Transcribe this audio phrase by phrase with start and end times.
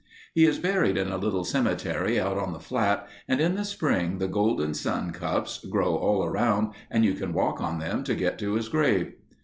[0.33, 4.17] He is buried in a little cemetery out on the flat and in the spring
[4.17, 8.53] the golden sun cups, grow all around and you walk on them to get to
[8.53, 9.13] his grave.